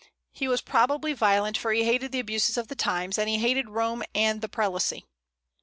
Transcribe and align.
He 0.31 0.47
was 0.47 0.63
probably 0.63 1.13
violent, 1.13 1.55
for 1.59 1.71
he 1.71 1.83
hated 1.83 2.11
the 2.11 2.19
abuses 2.19 2.57
of 2.57 2.69
the 2.69 2.75
times, 2.75 3.19
and 3.19 3.29
he 3.29 3.37
hated 3.37 3.69
Rome 3.69 4.01
and 4.15 4.41
the 4.41 4.49
prelacy. 4.49 5.03